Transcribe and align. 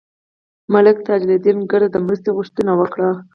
ملک 0.73 0.97
تاج 1.05 1.21
الدین 1.27 1.59
کرد 1.71 1.85
د 1.93 1.95
مرستې 2.05 2.29
غوښتنه 2.37 2.71
وکړه. 2.79 3.11